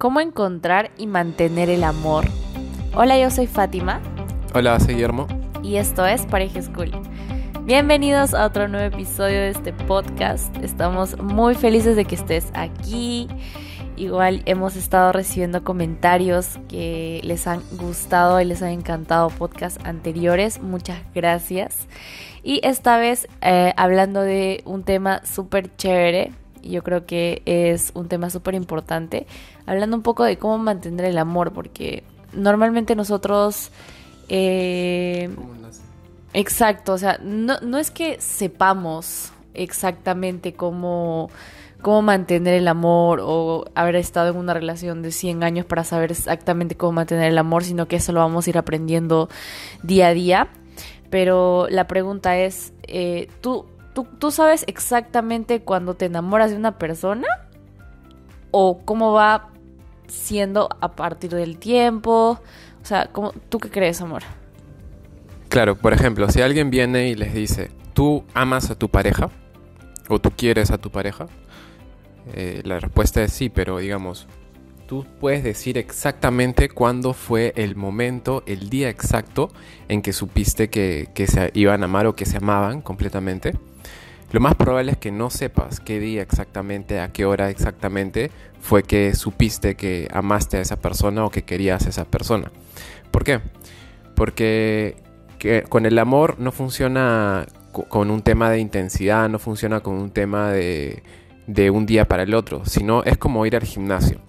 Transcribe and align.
¿Cómo 0.00 0.20
encontrar 0.20 0.92
y 0.96 1.06
mantener 1.06 1.68
el 1.68 1.84
amor? 1.84 2.24
Hola, 2.94 3.18
yo 3.18 3.28
soy 3.30 3.46
Fátima. 3.46 4.00
Hola, 4.54 4.80
soy 4.80 4.94
Guillermo. 4.94 5.26
Y 5.62 5.76
esto 5.76 6.06
es 6.06 6.24
Pareja 6.24 6.62
School. 6.62 6.90
Bienvenidos 7.66 8.32
a 8.32 8.46
otro 8.46 8.66
nuevo 8.66 8.86
episodio 8.86 9.36
de 9.36 9.50
este 9.50 9.74
podcast. 9.74 10.56
Estamos 10.62 11.18
muy 11.18 11.54
felices 11.54 11.96
de 11.96 12.06
que 12.06 12.14
estés 12.14 12.46
aquí. 12.54 13.28
Igual 13.98 14.40
hemos 14.46 14.74
estado 14.74 15.12
recibiendo 15.12 15.64
comentarios 15.64 16.58
que 16.66 17.20
les 17.22 17.46
han 17.46 17.60
gustado 17.72 18.40
y 18.40 18.46
les 18.46 18.62
han 18.62 18.70
encantado 18.70 19.28
podcasts 19.28 19.84
anteriores. 19.84 20.62
Muchas 20.62 20.96
gracias. 21.14 21.76
Y 22.42 22.62
esta 22.64 22.96
vez 22.96 23.28
eh, 23.42 23.74
hablando 23.76 24.22
de 24.22 24.62
un 24.64 24.82
tema 24.82 25.20
súper 25.26 25.76
chévere 25.76 26.32
yo 26.62 26.82
creo 26.82 27.06
que 27.06 27.42
es 27.46 27.92
un 27.94 28.08
tema 28.08 28.30
súper 28.30 28.54
importante, 28.54 29.26
hablando 29.66 29.96
un 29.96 30.02
poco 30.02 30.24
de 30.24 30.38
cómo 30.38 30.58
mantener 30.58 31.06
el 31.06 31.18
amor, 31.18 31.52
porque 31.52 32.04
normalmente 32.32 32.94
nosotros... 32.96 33.70
Eh, 34.28 35.28
exacto, 36.32 36.92
o 36.92 36.98
sea, 36.98 37.18
no, 37.22 37.58
no 37.60 37.78
es 37.78 37.90
que 37.90 38.20
sepamos 38.20 39.32
exactamente 39.54 40.54
cómo, 40.54 41.30
cómo 41.82 42.02
mantener 42.02 42.54
el 42.54 42.68
amor 42.68 43.20
o 43.22 43.64
haber 43.74 43.96
estado 43.96 44.30
en 44.30 44.36
una 44.36 44.54
relación 44.54 45.02
de 45.02 45.12
100 45.12 45.42
años 45.42 45.66
para 45.66 45.84
saber 45.84 46.12
exactamente 46.12 46.76
cómo 46.76 46.92
mantener 46.92 47.28
el 47.28 47.38
amor, 47.38 47.64
sino 47.64 47.86
que 47.88 47.96
eso 47.96 48.12
lo 48.12 48.20
vamos 48.20 48.46
a 48.46 48.50
ir 48.50 48.58
aprendiendo 48.58 49.28
día 49.82 50.08
a 50.08 50.14
día. 50.14 50.48
Pero 51.10 51.66
la 51.68 51.88
pregunta 51.88 52.38
es, 52.38 52.72
eh, 52.84 53.28
¿tú 53.40 53.66
¿Tú, 53.92 54.30
sabes 54.30 54.64
exactamente 54.68 55.62
cuando 55.62 55.94
te 55.94 56.06
enamoras 56.06 56.50
de 56.50 56.56
una 56.56 56.78
persona? 56.78 57.26
¿O 58.50 58.78
cómo 58.84 59.12
va 59.12 59.50
siendo 60.06 60.68
a 60.80 60.92
partir 60.92 61.30
del 61.30 61.58
tiempo? 61.58 62.40
O 62.82 62.84
sea, 62.84 63.10
¿tú 63.48 63.58
qué 63.58 63.70
crees, 63.70 64.00
amor? 64.00 64.22
Claro, 65.48 65.76
por 65.76 65.92
ejemplo, 65.92 66.28
si 66.30 66.40
alguien 66.40 66.70
viene 66.70 67.08
y 67.08 67.16
les 67.16 67.34
dice, 67.34 67.70
¿tú 67.92 68.24
amas 68.34 68.70
a 68.70 68.76
tu 68.76 68.88
pareja? 68.88 69.30
¿O 70.08 70.20
tú 70.20 70.30
quieres 70.30 70.70
a 70.70 70.78
tu 70.78 70.90
pareja? 70.90 71.26
Eh, 72.34 72.62
la 72.64 72.78
respuesta 72.78 73.22
es 73.22 73.32
sí, 73.32 73.48
pero 73.48 73.78
digamos, 73.78 74.28
tú 74.90 75.06
puedes 75.20 75.44
decir 75.44 75.78
exactamente 75.78 76.68
cuándo 76.68 77.12
fue 77.12 77.52
el 77.54 77.76
momento, 77.76 78.42
el 78.46 78.70
día 78.70 78.88
exacto 78.88 79.52
en 79.86 80.02
que 80.02 80.12
supiste 80.12 80.68
que, 80.68 81.10
que 81.14 81.28
se 81.28 81.52
iban 81.54 81.82
a 81.82 81.84
amar 81.84 82.08
o 82.08 82.16
que 82.16 82.26
se 82.26 82.38
amaban 82.38 82.80
completamente. 82.80 83.52
Lo 84.32 84.40
más 84.40 84.56
probable 84.56 84.90
es 84.90 84.98
que 84.98 85.12
no 85.12 85.30
sepas 85.30 85.78
qué 85.78 86.00
día 86.00 86.22
exactamente, 86.22 86.98
a 86.98 87.12
qué 87.12 87.24
hora 87.24 87.50
exactamente 87.50 88.32
fue 88.60 88.82
que 88.82 89.14
supiste 89.14 89.76
que 89.76 90.08
amaste 90.12 90.56
a 90.56 90.60
esa 90.60 90.80
persona 90.80 91.24
o 91.24 91.30
que 91.30 91.42
querías 91.42 91.86
a 91.86 91.90
esa 91.90 92.04
persona. 92.04 92.50
¿Por 93.12 93.22
qué? 93.22 93.38
Porque 94.16 94.96
con 95.68 95.86
el 95.86 96.00
amor 96.00 96.40
no 96.40 96.50
funciona 96.50 97.46
con 97.70 98.10
un 98.10 98.22
tema 98.22 98.50
de 98.50 98.58
intensidad, 98.58 99.28
no 99.28 99.38
funciona 99.38 99.78
con 99.78 99.94
un 99.94 100.10
tema 100.10 100.50
de, 100.50 101.04
de 101.46 101.70
un 101.70 101.86
día 101.86 102.08
para 102.08 102.24
el 102.24 102.34
otro, 102.34 102.64
sino 102.66 103.04
es 103.04 103.16
como 103.18 103.46
ir 103.46 103.54
al 103.54 103.62
gimnasio. 103.62 104.28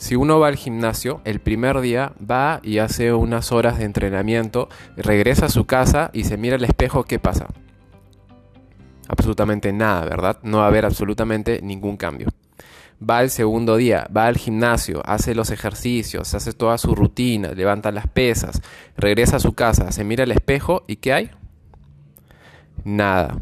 Si 0.00 0.16
uno 0.16 0.40
va 0.40 0.48
al 0.48 0.56
gimnasio, 0.56 1.20
el 1.24 1.40
primer 1.40 1.80
día 1.80 2.12
va 2.18 2.60
y 2.64 2.78
hace 2.78 3.12
unas 3.12 3.52
horas 3.52 3.78
de 3.78 3.84
entrenamiento, 3.84 4.68
regresa 4.96 5.46
a 5.46 5.50
su 5.50 5.66
casa 5.66 6.10
y 6.12 6.24
se 6.24 6.36
mira 6.36 6.56
al 6.56 6.64
espejo, 6.64 7.04
¿qué 7.04 7.20
pasa? 7.20 7.46
absolutamente 9.10 9.72
nada, 9.72 10.04
¿verdad? 10.04 10.38
No 10.42 10.58
va 10.58 10.64
a 10.64 10.68
haber 10.68 10.84
absolutamente 10.84 11.60
ningún 11.62 11.96
cambio. 11.96 12.28
Va 13.02 13.22
el 13.22 13.30
segundo 13.30 13.76
día, 13.76 14.06
va 14.14 14.26
al 14.26 14.36
gimnasio, 14.36 15.02
hace 15.04 15.34
los 15.34 15.50
ejercicios, 15.50 16.34
hace 16.34 16.52
toda 16.52 16.78
su 16.78 16.94
rutina, 16.94 17.52
levanta 17.52 17.90
las 17.92 18.06
pesas, 18.06 18.60
regresa 18.96 19.36
a 19.36 19.40
su 19.40 19.54
casa, 19.54 19.90
se 19.90 20.04
mira 20.04 20.24
al 20.24 20.32
espejo 20.32 20.84
y 20.86 20.96
¿qué 20.96 21.12
hay? 21.12 21.30
Nada. 22.84 23.38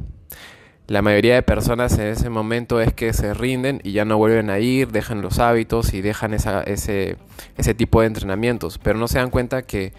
La 0.88 1.03
mayoría 1.03 1.34
de 1.34 1.43
personas 1.43 1.99
en 1.99 2.06
ese 2.06 2.31
momento 2.31 2.81
es 2.81 2.94
que 2.94 3.12
se 3.12 3.34
rinden 3.34 3.82
y 3.84 3.93
ya 3.93 4.06
no 4.06 4.16
vuelven 4.16 4.49
a 4.49 4.59
ir, 4.59 4.88
dejan 4.88 5.21
los 5.21 5.38
hábitos 5.38 5.93
y 5.93 6.00
dejan 6.00 6.32
ese, 6.32 7.16
ese 7.59 7.75
tipo 7.75 8.00
de 8.00 8.06
entrenamientos, 8.06 8.78
pero 8.78 8.98
no 8.98 9.06
se 9.06 9.19
dan 9.19 9.28
cuenta 9.28 9.60
que 9.60 9.93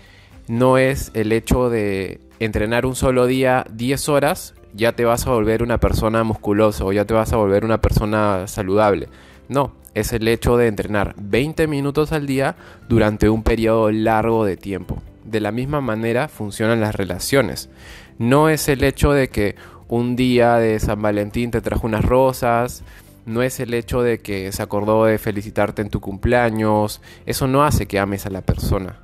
no 0.48 0.80
es 0.80 1.12
el 1.14 1.32
hecho 1.32 1.70
de 1.70 2.20
entrenar 2.40 2.88
un 2.88 2.96
solo 2.96 3.28
día 3.28 3.68
10 3.72 4.10
horas 4.10 4.56
ya 4.74 4.94
te 4.94 5.06
vas 5.06 5.28
a 5.28 5.32
volver 5.32 5.62
una 5.62 5.78
persona 5.78 6.24
musculosa 6.24 6.84
o 6.86 6.92
ya 6.92 7.06
te 7.06 7.14
vas 7.14 7.34
a 7.34 7.38
volver 7.38 7.66
una 7.66 7.82
persona 7.82 8.48
saludable. 8.48 9.10
No, 9.48 9.74
es 9.94 10.12
el 10.12 10.28
hecho 10.28 10.58
de 10.58 10.68
entrenar 10.68 11.14
20 11.18 11.68
minutos 11.68 12.12
al 12.12 12.26
día 12.26 12.56
durante 12.88 13.30
un 13.30 13.44
periodo 13.44 13.92
largo 13.92 14.44
de 14.44 14.58
tiempo. 14.58 15.02
De 15.24 15.40
la 15.40 15.52
misma 15.52 15.82
manera 15.82 16.30
funcionan 16.30 16.82
las 16.82 16.96
relaciones. 16.96 17.70
No 18.18 18.50
es 18.50 18.68
el 18.70 18.84
hecho 18.84 19.12
de 19.12 19.30
que 19.30 19.56
un 19.90 20.16
día 20.16 20.56
de 20.56 20.80
San 20.80 21.02
Valentín 21.02 21.52
te 21.52 21.62
trajo 21.62 21.86
unas 21.86 22.06
rosas, 22.06 22.84
no 23.26 23.42
es 23.42 23.60
el 23.60 23.74
hecho 23.74 24.02
de 24.02 24.20
que 24.20 24.52
se 24.52 24.64
acordó 24.64 25.06
de 25.06 25.18
felicitarte 25.18 25.82
en 25.82 25.90
tu 25.90 26.00
cumpleaños, 26.00 27.02
eso 27.26 27.48
no 27.48 27.64
hace 27.64 27.88
que 27.88 28.00
ames 28.00 28.26
a 28.26 28.30
la 28.30 28.42
persona. 28.42 29.00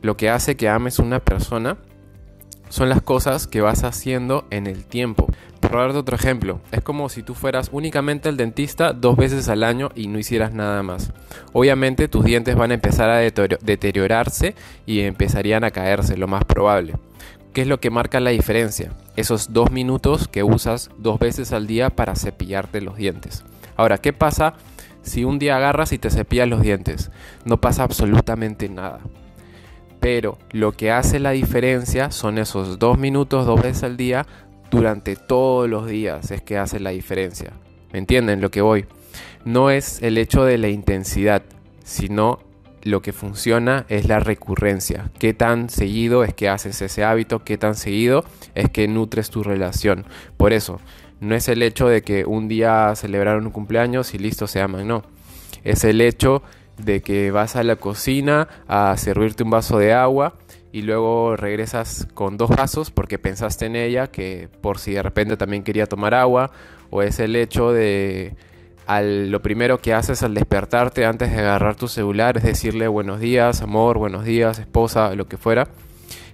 Lo 0.00 0.16
que 0.16 0.30
hace 0.30 0.56
que 0.56 0.68
ames 0.68 0.98
a 0.98 1.02
una 1.02 1.20
persona 1.20 1.76
son 2.68 2.88
las 2.88 3.02
cosas 3.02 3.46
que 3.46 3.60
vas 3.60 3.84
haciendo 3.84 4.46
en 4.50 4.66
el 4.66 4.84
tiempo. 4.86 5.26
Por 5.60 5.72
darte 5.72 5.98
otro 5.98 6.16
ejemplo, 6.16 6.60
es 6.72 6.80
como 6.82 7.08
si 7.08 7.22
tú 7.22 7.34
fueras 7.34 7.68
únicamente 7.70 8.28
al 8.28 8.36
dentista 8.36 8.92
dos 8.92 9.16
veces 9.16 9.48
al 9.48 9.62
año 9.62 9.90
y 9.94 10.08
no 10.08 10.18
hicieras 10.18 10.52
nada 10.52 10.82
más. 10.82 11.12
Obviamente 11.52 12.08
tus 12.08 12.24
dientes 12.24 12.56
van 12.56 12.70
a 12.70 12.74
empezar 12.74 13.10
a 13.10 13.18
deteriorarse 13.18 14.54
y 14.86 15.00
empezarían 15.00 15.64
a 15.64 15.70
caerse, 15.70 16.16
lo 16.16 16.26
más 16.28 16.44
probable. 16.44 16.94
¿Qué 17.52 17.62
es 17.62 17.66
lo 17.66 17.80
que 17.80 17.90
marca 17.90 18.20
la 18.20 18.30
diferencia? 18.30 18.92
Esos 19.16 19.52
dos 19.52 19.70
minutos 19.70 20.28
que 20.28 20.42
usas 20.42 20.90
dos 20.98 21.18
veces 21.18 21.52
al 21.52 21.66
día 21.66 21.90
para 21.90 22.16
cepillarte 22.16 22.80
los 22.80 22.96
dientes. 22.96 23.44
Ahora, 23.76 23.98
¿qué 23.98 24.12
pasa 24.12 24.54
si 25.02 25.24
un 25.24 25.38
día 25.38 25.56
agarras 25.56 25.92
y 25.92 25.98
te 25.98 26.10
cepillas 26.10 26.48
los 26.48 26.62
dientes? 26.62 27.10
No 27.44 27.60
pasa 27.60 27.82
absolutamente 27.82 28.68
nada 28.68 29.00
pero 30.02 30.36
lo 30.50 30.72
que 30.72 30.90
hace 30.90 31.20
la 31.20 31.30
diferencia 31.30 32.10
son 32.10 32.38
esos 32.38 32.80
dos 32.80 32.98
minutos 32.98 33.46
dos 33.46 33.62
veces 33.62 33.84
al 33.84 33.96
día 33.96 34.26
durante 34.68 35.14
todos 35.14 35.70
los 35.70 35.86
días 35.86 36.32
es 36.32 36.42
que 36.42 36.58
hace 36.58 36.80
la 36.80 36.90
diferencia. 36.90 37.52
¿Me 37.92 38.00
entienden 38.00 38.40
lo 38.40 38.50
que 38.50 38.62
voy? 38.62 38.86
No 39.44 39.70
es 39.70 40.02
el 40.02 40.18
hecho 40.18 40.42
de 40.42 40.58
la 40.58 40.70
intensidad, 40.70 41.44
sino 41.84 42.40
lo 42.82 43.02
que 43.02 43.12
funciona 43.12 43.86
es 43.88 44.06
la 44.06 44.18
recurrencia. 44.20 45.10
Qué 45.18 45.34
tan 45.34 45.70
seguido 45.70 46.24
es 46.24 46.34
que 46.34 46.48
haces 46.48 46.82
ese 46.82 47.04
hábito, 47.04 47.44
qué 47.44 47.58
tan 47.58 47.74
seguido 47.74 48.24
es 48.54 48.70
que 48.70 48.88
nutres 48.88 49.30
tu 49.30 49.42
relación. 49.42 50.04
Por 50.36 50.52
eso, 50.52 50.80
no 51.20 51.34
es 51.34 51.48
el 51.48 51.62
hecho 51.62 51.88
de 51.88 52.02
que 52.02 52.24
un 52.24 52.48
día 52.48 52.92
celebraron 52.96 53.46
un 53.46 53.52
cumpleaños 53.52 54.14
y 54.14 54.18
listo 54.18 54.46
se 54.46 54.60
aman, 54.60 54.88
no. 54.88 55.04
Es 55.62 55.84
el 55.84 56.00
hecho 56.00 56.42
de 56.78 57.02
que 57.02 57.30
vas 57.30 57.54
a 57.56 57.62
la 57.62 57.76
cocina 57.76 58.48
a 58.66 58.96
servirte 58.96 59.44
un 59.44 59.50
vaso 59.50 59.78
de 59.78 59.92
agua 59.92 60.34
y 60.72 60.82
luego 60.82 61.36
regresas 61.36 62.08
con 62.14 62.36
dos 62.36 62.50
vasos 62.50 62.90
porque 62.90 63.18
pensaste 63.18 63.66
en 63.66 63.76
ella, 63.76 64.08
que 64.08 64.48
por 64.60 64.78
si 64.78 64.92
de 64.92 65.02
repente 65.02 65.36
también 65.36 65.62
quería 65.62 65.86
tomar 65.86 66.14
agua, 66.14 66.50
o 66.90 67.02
es 67.02 67.20
el 67.20 67.36
hecho 67.36 67.72
de 67.72 68.34
al, 68.86 69.30
lo 69.30 69.42
primero 69.42 69.80
que 69.80 69.94
haces 69.94 70.22
al 70.22 70.34
despertarte 70.34 71.04
antes 71.04 71.30
de 71.30 71.38
agarrar 71.38 71.76
tu 71.76 71.88
celular 71.88 72.36
es 72.36 72.42
decirle 72.42 72.88
buenos 72.88 73.20
días, 73.20 73.62
amor, 73.62 73.98
buenos 73.98 74.24
días, 74.24 74.58
esposa, 74.58 75.14
lo 75.14 75.26
que 75.28 75.36
fuera. 75.36 75.68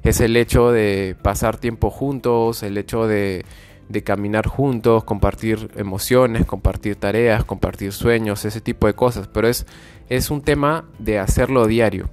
Es 0.02 0.20
el 0.20 0.36
hecho 0.36 0.70
de 0.70 1.16
pasar 1.22 1.58
tiempo 1.58 1.90
juntos, 1.90 2.62
el 2.62 2.78
hecho 2.78 3.06
de, 3.06 3.44
de 3.88 4.02
caminar 4.02 4.46
juntos, 4.46 5.04
compartir 5.04 5.70
emociones, 5.76 6.46
compartir 6.46 6.96
tareas, 6.96 7.44
compartir 7.44 7.92
sueños, 7.92 8.44
ese 8.44 8.60
tipo 8.60 8.86
de 8.86 8.94
cosas. 8.94 9.28
Pero 9.28 9.48
es 9.48 9.66
es 10.08 10.30
un 10.30 10.42
tema 10.42 10.84
de 10.98 11.18
hacerlo 11.18 11.66
diario, 11.66 12.08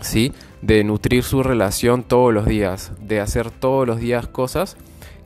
¿sí? 0.00 0.32
De 0.62 0.82
nutrir 0.84 1.22
su 1.22 1.42
relación 1.42 2.02
todos 2.02 2.32
los 2.34 2.46
días, 2.46 2.92
de 3.00 3.20
hacer 3.20 3.50
todos 3.50 3.86
los 3.86 3.98
días 3.98 4.26
cosas 4.26 4.76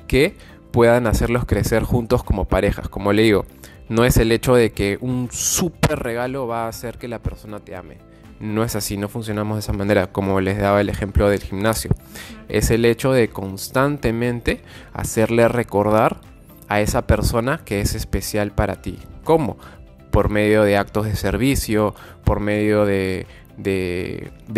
que 0.07 0.37
puedan 0.71 1.07
hacerlos 1.07 1.45
crecer 1.45 1.83
juntos 1.83 2.25
como 2.25 2.47
parejas. 2.47 2.89
Como 2.89 3.13
le 3.13 3.23
digo, 3.23 3.45
no 3.89 4.05
es 4.05 4.17
el 4.17 4.33
hecho 4.33 4.55
de 4.55 4.71
que 4.73 4.99
un 5.01 5.29
súper 5.31 5.99
regalo 5.99 6.47
va 6.47 6.65
a 6.65 6.69
hacer 6.69 6.99
que 6.99 7.09
la 7.09 7.21
persona 7.21 7.61
te 7.61 7.77
ame. 7.77 7.99
No 8.41 8.63
es 8.63 8.77
así, 8.77 8.97
no 8.97 9.09
funcionamos 9.09 9.57
de 9.57 9.61
esa 9.61 9.73
manera, 9.73 10.13
como 10.13 10.41
les 10.41 10.59
daba 10.59 10.81
el 10.81 10.89
ejemplo 10.89 11.29
del 11.29 11.41
gimnasio. 11.41 11.91
Es 12.49 12.71
el 12.71 12.85
hecho 12.85 13.13
de 13.13 13.29
constantemente 13.29 14.63
hacerle 14.93 15.49
recordar 15.49 16.21
a 16.69 16.81
esa 16.81 17.07
persona 17.07 17.61
que 17.65 17.81
es 17.81 17.95
especial 17.95 18.53
para 18.53 18.81
ti. 18.81 18.99
¿Cómo? 19.25 19.57
por 20.11 20.31
medio 20.31 20.65
de 20.65 20.77
actos 20.77 21.07
de 21.07 21.17
servicio, 21.17 21.95
por 22.25 22.41
medio 22.41 22.85
de, 22.85 23.27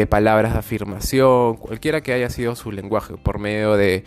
palabras 0.08 0.54
de 0.54 0.58
afirmación, 0.58 1.56
cualquiera 1.56 2.00
que 2.00 2.12
haya 2.12 2.30
sido 2.30 2.56
su 2.56 2.72
lenguaje, 2.72 3.16
por 3.16 3.38
medio 3.38 3.76
de, 3.76 4.04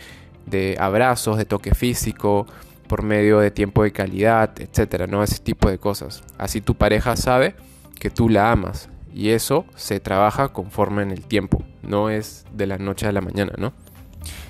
abrazos, 0.79 1.37
de 1.37 1.45
toque 1.45 1.73
físico, 1.73 2.47
por 2.87 3.03
medio 3.03 3.39
de 3.39 3.51
tiempo 3.51 3.83
de 3.83 3.91
calidad, 3.91 4.51
etcétera, 4.59 5.07
¿no? 5.07 5.23
Ese 5.23 5.39
tipo 5.39 5.69
de 5.69 5.77
cosas. 5.77 6.23
Así 6.37 6.61
tu 6.61 6.75
pareja 6.75 7.15
sabe 7.15 7.55
que 7.99 8.09
tú 8.09 8.29
la 8.29 8.51
amas. 8.51 8.89
Y 9.13 9.29
eso 9.29 9.65
se 9.75 9.99
trabaja 9.99 10.49
conforme 10.49 11.03
en 11.03 11.11
el 11.11 11.21
tiempo, 11.21 11.63
no 11.83 12.09
es 12.09 12.45
de 12.51 12.65
la 12.65 12.77
noche 12.77 13.07
a 13.07 13.11
la 13.11 13.21
mañana, 13.21 13.53
¿no? 13.57 13.73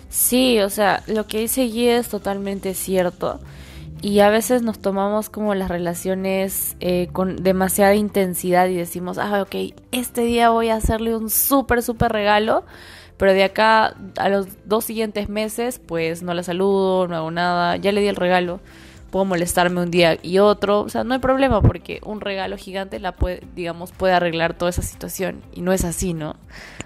Sí, 0.10 0.60
o 0.60 0.69
sea, 0.69 1.04
lo 1.07 1.28
que 1.28 1.40
dice 1.40 1.68
Guy 1.68 1.88
es 1.88 2.07
totalmente 2.07 2.74
cierto. 2.74 3.40
Y 4.01 4.19
a 4.19 4.30
veces 4.30 4.62
nos 4.62 4.80
tomamos 4.80 5.30
como 5.30 5.56
las 5.56 5.69
relaciones 5.69 6.75
eh, 6.81 7.07
con 7.13 7.38
demasiada 7.44 7.95
intensidad 7.95 8.68
y 8.68 8.75
decimos, 8.75 9.18
ah, 9.18 9.42
ok, 9.42 9.74
este 9.92 10.22
día 10.22 10.50
voy 10.50 10.69
a 10.69 10.75
hacerle 10.75 11.16
un 11.16 11.30
súper, 11.30 11.81
súper 11.81 12.12
regalo, 12.12 12.66
pero 13.18 13.33
de 13.33 13.44
acá 13.44 13.95
a 14.18 14.30
los 14.30 14.48
dos 14.65 14.86
siguientes 14.86 15.30
meses, 15.30 15.80
pues 15.80 16.24
no 16.24 16.33
la 16.33 16.44
saludo, 16.44 17.07
no 17.07 17.15
hago 17.15 17.31
nada, 17.31 17.77
ya 17.77 17.92
le 17.92 18.01
di 18.01 18.07
el 18.07 18.15
regalo, 18.15 18.60
puedo 19.12 19.25
molestarme 19.25 19.81
un 19.81 19.92
día 19.92 20.18
y 20.21 20.39
otro, 20.39 20.81
o 20.81 20.89
sea, 20.89 21.04
no 21.04 21.13
hay 21.13 21.19
problema 21.19 21.62
porque 21.62 22.00
un 22.04 22.21
regalo 22.21 22.57
gigante 22.57 23.00
la 23.00 23.13
puede, 23.13 23.42
digamos, 23.56 23.92
puede 23.92 24.13
arreglar 24.13 24.56
toda 24.56 24.69
esa 24.69 24.81
situación 24.81 25.42
y 25.54 25.62
no 25.62 25.71
es 25.71 25.86
así, 25.86 26.13
¿no? 26.13 26.31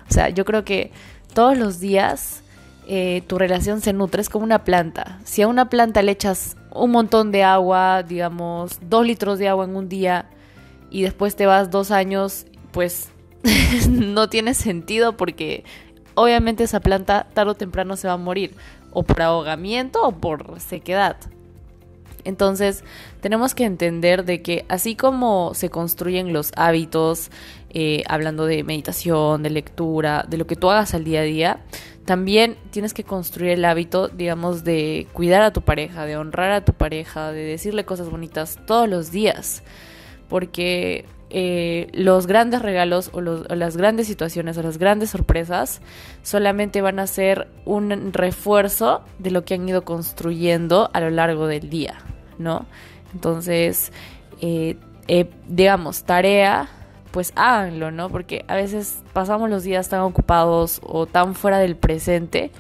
O 0.10 0.14
sea, 0.14 0.30
yo 0.30 0.46
creo 0.46 0.66
que 0.66 0.92
todos 1.34 1.58
los 1.58 1.80
días 1.80 2.44
eh, 2.88 3.22
tu 3.28 3.38
relación 3.38 3.82
se 3.82 3.94
nutre, 3.94 4.22
es 4.22 4.30
como 4.30 4.46
una 4.46 4.64
planta. 4.64 5.20
Si 5.26 5.42
a 5.42 5.48
una 5.48 5.70
planta 5.70 6.02
le 6.02 6.14
echas 6.14 6.56
un 6.72 6.92
montón 6.92 7.32
de 7.32 7.44
agua, 7.44 8.04
digamos, 8.04 8.80
dos 8.82 9.06
litros 9.06 9.40
de 9.40 9.50
agua 9.50 9.66
en 9.66 9.76
un 9.76 9.90
día, 9.90 10.30
y 10.90 11.02
después 11.02 11.36
te 11.36 11.46
vas 11.46 11.70
dos 11.70 11.92
años, 11.92 12.46
pues 12.72 13.10
no 13.90 14.30
tiene 14.30 14.54
sentido 14.54 15.18
porque 15.18 15.64
obviamente 16.18 16.64
esa 16.64 16.80
planta 16.80 17.28
tarde 17.34 17.52
o 17.52 17.56
temprano 17.56 17.96
se 17.96 18.08
va 18.08 18.16
a 18.16 18.18
morir, 18.18 18.56
o 18.92 19.04
por 19.04 19.22
ahogamiento 19.22 20.02
o 20.04 20.12
por 20.12 20.60
sequedad. 20.60 21.16
Entonces, 22.24 22.84
tenemos 23.22 23.54
que 23.54 23.64
entender 23.64 24.26
de 24.26 24.42
que 24.42 24.66
así 24.68 24.96
como 24.96 25.54
se 25.54 25.70
construyen 25.70 26.34
los 26.34 26.52
hábitos, 26.58 27.30
eh, 27.70 28.04
hablando 28.10 28.46
de 28.46 28.64
meditación, 28.64 29.44
de 29.44 29.52
lectura, 29.52 30.26
de 30.28 30.38
lo 30.38 30.48
que 30.48 30.56
tú 30.56 30.72
hagas 30.72 30.96
al 30.96 31.04
día 31.04 31.22
a 31.22 31.24
día, 31.24 31.60
también 32.04 32.58
tienes 32.72 32.94
que 32.94 33.04
construir 33.04 33.52
el 33.52 33.64
hábito, 33.64 34.08
digamos, 34.08 34.64
de 34.64 35.08
cuidar 35.14 35.44
a 35.44 35.54
tu 35.54 35.62
pareja, 35.62 36.06
de 36.06 36.18
honrar 36.18 36.52
a 36.52 36.66
tu 36.66 36.74
pareja, 36.74 37.32
de 37.32 37.44
decirle 37.44 37.86
cosas 37.86 38.10
bonitas 38.10 38.58
todos 38.66 38.90
los 38.90 39.12
días. 39.12 39.62
Porque 40.28 41.06
eh, 41.30 41.88
los 41.94 42.26
grandes 42.26 42.62
regalos 42.62 43.10
o, 43.14 43.18
o, 43.18 43.56
las 43.56 43.76
grandes 43.76 44.08
situaciones 44.08 44.58
o 44.58 44.64
las 44.64 44.78
grandes 44.78 45.10
sorpresas 45.10 45.82
solamente 46.24 46.82
van 46.82 47.00
a 47.00 47.08
ser 47.08 47.48
un 47.66 48.14
refuerzo 48.14 49.04
de 49.20 49.32
lo 49.32 49.44
que 49.44 49.56
han 49.56 49.68
ido 49.68 49.84
construyendo 49.84 50.90
a 50.94 51.02
lo 51.02 51.10
largo 51.10 51.48
del 51.48 51.70
día, 51.70 51.96
¿no? 52.38 52.66
Entonces, 53.14 53.92
eh, 54.42 54.78
eh, 55.08 55.30
digamos, 55.48 56.04
tarea 56.04 56.70
pues 57.12 57.34
háganlo, 57.36 57.90
¿no? 57.92 58.10
Porque 58.10 58.46
a 58.48 58.56
veces 58.56 59.02
pasamos 59.12 59.50
los 59.50 59.64
días 59.64 59.90
tan 59.90 60.02
ocupados 60.02 60.80
o 60.84 61.08
tan 61.08 61.36
fuera 61.36 61.58
del 61.58 61.76
presente 61.76 62.52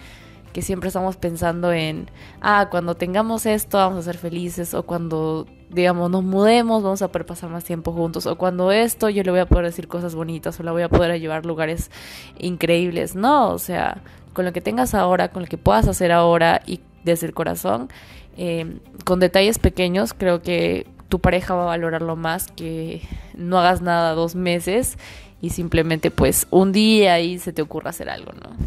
que 0.58 0.64
siempre 0.64 0.88
estamos 0.88 1.18
pensando 1.18 1.72
en, 1.72 2.10
ah, 2.42 2.70
cuando 2.72 2.96
tengamos 2.96 3.46
esto 3.46 3.78
vamos 3.78 4.00
a 4.00 4.02
ser 4.02 4.18
felices 4.18 4.74
o 4.74 4.82
cuando, 4.82 5.46
digamos, 5.70 6.10
nos 6.10 6.24
mudemos 6.24 6.82
vamos 6.82 7.04
a 7.04 7.10
poder 7.10 7.28
pasar 7.28 7.52
más 7.52 7.64
tiempo 7.64 7.92
juntos 7.92 8.26
o 8.26 8.40
cuando 8.40 8.72
esto 8.72 9.08
yo 9.12 9.22
le 9.22 9.30
voy 9.30 9.40
a 9.40 9.46
poder 9.46 9.66
decir 9.66 9.88
cosas 9.88 10.16
bonitas 10.16 10.60
o 10.60 10.64
la 10.64 10.72
voy 10.72 10.82
a 10.82 10.90
poder 10.90 11.20
llevar 11.20 11.44
a 11.44 11.48
lugares 11.48 11.92
increíbles. 12.40 13.14
No, 13.14 13.52
o 13.52 13.60
sea, 13.60 14.02
con 14.34 14.46
lo 14.46 14.52
que 14.52 14.60
tengas 14.60 14.96
ahora, 14.96 15.28
con 15.28 15.44
lo 15.44 15.48
que 15.48 15.60
puedas 15.60 15.88
hacer 15.88 16.12
ahora 16.12 16.64
y 16.66 16.80
desde 17.04 17.28
el 17.28 17.36
corazón, 17.36 17.90
eh, 18.36 18.80
con 19.06 19.20
detalles 19.20 19.60
pequeños, 19.60 20.16
creo 20.16 20.42
que 20.42 20.88
tu 21.08 21.20
pareja 21.20 21.54
va 21.54 21.66
a 21.66 21.68
valorarlo 21.68 22.16
más 22.16 22.48
que 22.48 23.04
no 23.36 23.60
hagas 23.60 23.84
nada 23.84 24.16
dos 24.16 24.34
meses 24.34 24.98
y 25.40 25.52
simplemente 25.52 26.10
pues 26.10 26.48
un 26.50 26.72
día 26.72 27.20
y 27.20 27.38
se 27.38 27.54
te 27.54 27.62
ocurra 27.62 27.92
hacer 27.92 28.10
algo, 28.10 28.32
¿no? 28.32 28.58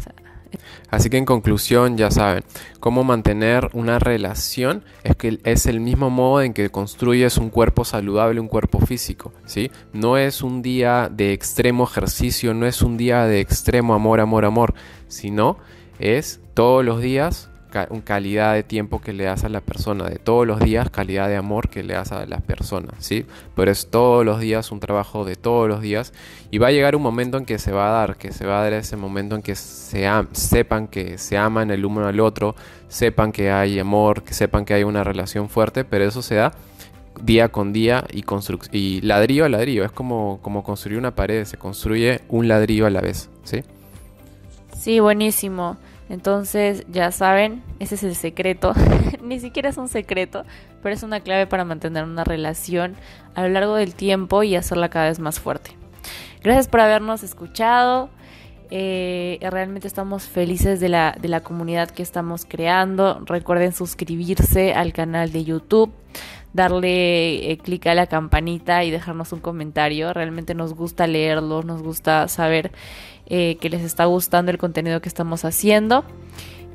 Así 0.89 1.09
que 1.09 1.17
en 1.17 1.25
conclusión, 1.25 1.97
ya 1.97 2.11
saben, 2.11 2.43
cómo 2.79 3.03
mantener 3.03 3.69
una 3.73 3.99
relación 3.99 4.83
es 5.03 5.15
que 5.15 5.39
es 5.43 5.65
el 5.65 5.79
mismo 5.79 6.09
modo 6.09 6.41
en 6.41 6.53
que 6.53 6.69
construyes 6.69 7.37
un 7.37 7.49
cuerpo 7.49 7.85
saludable, 7.85 8.39
un 8.39 8.47
cuerpo 8.47 8.79
físico, 8.79 9.33
¿sí? 9.45 9.71
No 9.93 10.17
es 10.17 10.41
un 10.41 10.61
día 10.61 11.09
de 11.11 11.33
extremo 11.33 11.83
ejercicio, 11.83 12.53
no 12.53 12.65
es 12.65 12.81
un 12.81 12.97
día 12.97 13.25
de 13.25 13.39
extremo 13.39 13.93
amor, 13.93 14.19
amor, 14.19 14.45
amor, 14.45 14.73
sino 15.07 15.57
es 15.99 16.39
todos 16.53 16.83
los 16.83 17.01
días 17.01 17.50
calidad 18.03 18.53
de 18.53 18.63
tiempo 18.63 19.01
que 19.01 19.13
le 19.13 19.23
das 19.23 19.43
a 19.43 19.49
la 19.49 19.61
persona, 19.61 20.05
de 20.05 20.17
todos 20.17 20.45
los 20.45 20.59
días 20.59 20.89
calidad 20.89 21.27
de 21.27 21.37
amor 21.37 21.69
que 21.69 21.83
le 21.83 21.93
das 21.93 22.11
a 22.11 22.25
las 22.25 22.41
personas, 22.41 22.93
¿sí? 22.99 23.25
Pero 23.55 23.71
es 23.71 23.89
todos 23.89 24.23
los 24.25 24.39
días 24.39 24.71
un 24.71 24.79
trabajo 24.79 25.25
de 25.25 25.35
todos 25.35 25.67
los 25.67 25.81
días 25.81 26.13
y 26.51 26.57
va 26.57 26.67
a 26.67 26.71
llegar 26.71 26.95
un 26.95 27.01
momento 27.01 27.37
en 27.37 27.45
que 27.45 27.57
se 27.57 27.71
va 27.71 27.89
a 27.89 27.91
dar, 27.91 28.17
que 28.17 28.31
se 28.31 28.45
va 28.45 28.59
a 28.59 28.63
dar 28.63 28.73
ese 28.73 28.97
momento 28.97 29.35
en 29.35 29.41
que 29.41 29.55
se 29.55 30.07
sepan 30.33 30.87
que 30.87 31.17
se 31.17 31.37
aman 31.37 31.71
el 31.71 31.85
uno 31.85 32.05
al 32.05 32.19
otro, 32.19 32.55
sepan 32.87 33.31
que 33.31 33.51
hay 33.51 33.79
amor, 33.79 34.23
que 34.23 34.33
sepan 34.33 34.65
que 34.65 34.73
hay 34.73 34.83
una 34.83 35.03
relación 35.03 35.49
fuerte, 35.49 35.83
pero 35.85 36.05
eso 36.05 36.21
se 36.21 36.35
da 36.35 36.51
día 37.21 37.49
con 37.49 37.73
día 37.73 38.05
y, 38.11 38.23
y 38.71 39.01
ladrillo 39.01 39.45
a 39.45 39.49
ladrillo, 39.49 39.85
es 39.85 39.91
como, 39.91 40.39
como 40.41 40.63
construir 40.63 40.97
una 40.97 41.15
pared, 41.15 41.45
se 41.45 41.57
construye 41.57 42.21
un 42.29 42.47
ladrillo 42.47 42.85
a 42.85 42.89
la 42.89 43.01
vez, 43.01 43.29
¿sí? 43.43 43.63
Sí, 44.77 44.99
buenísimo. 44.99 45.77
Entonces, 46.11 46.83
ya 46.91 47.09
saben, 47.11 47.63
ese 47.79 47.95
es 47.95 48.03
el 48.03 48.15
secreto. 48.15 48.73
Ni 49.23 49.39
siquiera 49.39 49.69
es 49.69 49.77
un 49.77 49.87
secreto, 49.87 50.43
pero 50.83 50.93
es 50.93 51.03
una 51.03 51.21
clave 51.21 51.47
para 51.47 51.63
mantener 51.63 52.03
una 52.03 52.25
relación 52.25 52.95
a 53.33 53.43
lo 53.43 53.47
largo 53.47 53.75
del 53.75 53.95
tiempo 53.95 54.43
y 54.43 54.57
hacerla 54.57 54.89
cada 54.89 55.05
vez 55.05 55.19
más 55.19 55.39
fuerte. 55.39 55.71
Gracias 56.43 56.67
por 56.67 56.81
habernos 56.81 57.23
escuchado. 57.23 58.09
Eh, 58.71 59.39
realmente 59.41 59.87
estamos 59.87 60.23
felices 60.23 60.81
de 60.81 60.89
la, 60.89 61.15
de 61.17 61.29
la 61.29 61.43
comunidad 61.43 61.89
que 61.89 62.03
estamos 62.03 62.43
creando. 62.45 63.21
Recuerden 63.25 63.71
suscribirse 63.71 64.73
al 64.73 64.91
canal 64.91 65.31
de 65.31 65.45
YouTube, 65.45 65.93
darle 66.53 67.51
eh, 67.51 67.57
clic 67.57 67.87
a 67.87 67.95
la 67.95 68.07
campanita 68.07 68.83
y 68.83 68.91
dejarnos 68.91 69.31
un 69.33 69.39
comentario. 69.39 70.13
Realmente 70.13 70.53
nos 70.53 70.73
gusta 70.73 71.07
leerlos, 71.07 71.65
nos 71.65 71.81
gusta 71.81 72.27
saber 72.27 72.71
eh, 73.27 73.57
que 73.61 73.69
les 73.69 73.81
está 73.81 74.05
gustando 74.05 74.51
el 74.51 74.57
contenido 74.57 75.01
que 75.01 75.09
estamos 75.09 75.45
haciendo. 75.45 76.03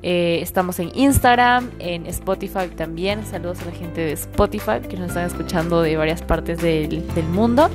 Eh, 0.03 0.39
estamos 0.43 0.79
en 0.79 0.91
Instagram, 0.95 1.71
en 1.79 2.07
Spotify 2.07 2.69
también. 2.75 3.25
Saludos 3.27 3.61
a 3.63 3.67
la 3.67 3.73
gente 3.73 4.03
de 4.03 4.13
Spotify 4.13 4.81
que 4.89 4.97
nos 4.97 5.09
están 5.09 5.27
escuchando 5.27 5.83
de 5.83 5.97
varias 5.97 6.23
partes 6.23 6.61
del, 6.61 7.07
del 7.15 7.27
mundo. 7.27 7.71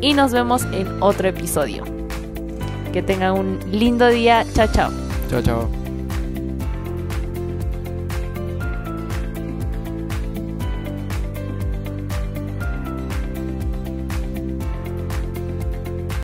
Y 0.00 0.14
nos 0.14 0.32
vemos 0.32 0.64
en 0.72 1.02
otro 1.02 1.28
episodio. 1.28 1.84
Que 2.92 3.02
tengan 3.02 3.32
un 3.32 3.58
lindo 3.70 4.06
día. 4.08 4.44
Chao, 4.54 4.68
chao. 4.72 4.90
Chao, 5.28 5.42
chao. 5.42 5.77